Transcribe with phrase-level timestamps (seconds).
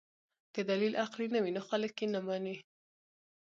[0.53, 2.55] که دلیل عقلي نه وي نو خلک یې نه مني.